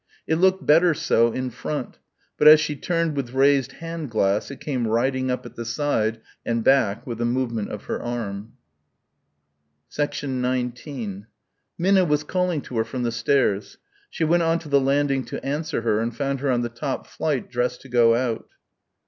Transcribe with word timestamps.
It 0.25 0.37
looked 0.37 0.65
better 0.65 0.95
so 0.95 1.31
in 1.31 1.51
front; 1.51 1.99
but 2.35 2.47
as 2.47 2.59
she 2.59 2.75
turned 2.75 3.15
with 3.15 3.35
raised 3.35 3.73
hand 3.73 4.09
glass 4.09 4.49
it 4.49 4.59
came 4.59 4.87
riding 4.87 5.29
up 5.29 5.45
at 5.45 5.53
the 5.55 5.63
side 5.63 6.21
and 6.43 6.63
back 6.63 7.05
with 7.05 7.19
the 7.19 7.25
movement 7.25 7.69
of 7.69 7.83
her 7.83 8.01
arm. 8.01 8.53
19 9.95 11.27
Minna 11.77 12.03
was 12.05 12.23
calling 12.23 12.61
to 12.61 12.77
her 12.77 12.83
from 12.83 13.03
the 13.03 13.11
stairs. 13.11 13.77
She 14.09 14.23
went 14.23 14.41
on 14.41 14.57
to 14.57 14.69
the 14.69 14.81
landing 14.81 15.23
to 15.25 15.45
answer 15.45 15.81
her 15.81 15.99
and 15.99 16.17
found 16.17 16.39
her 16.39 16.49
on 16.49 16.61
the 16.61 16.69
top 16.69 17.05
flight 17.05 17.51
dressed 17.51 17.81
to 17.81 17.87
go 17.89 18.15
out. 18.15 18.47